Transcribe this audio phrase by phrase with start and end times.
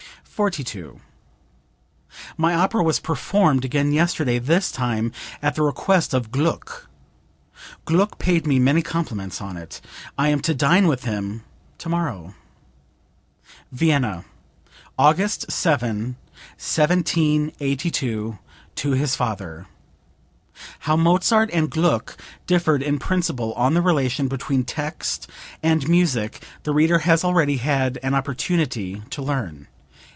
[0.41, 0.99] 42.
[2.35, 6.89] "My opera was performed again yesterday, this time at the request of Gluck.
[7.85, 9.81] Gluck paid me many compliments on it.
[10.17, 11.43] I am to dine with him
[11.77, 12.33] tomorrow."
[13.71, 14.25] (Vienna,
[14.97, 16.15] August 7,
[16.57, 18.39] 1782,
[18.77, 19.67] to his father.
[20.79, 25.29] [How Mozart and Gluck differed in principle on the relation between text
[25.61, 29.67] and music the reader has already had an opportunity to learn.